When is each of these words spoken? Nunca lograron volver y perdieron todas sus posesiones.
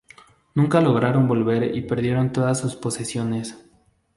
Nunca 0.55 0.81
lograron 0.81 1.27
volver 1.27 1.75
y 1.77 1.81
perdieron 1.83 2.31
todas 2.31 2.59
sus 2.59 2.75
posesiones. 2.75 3.63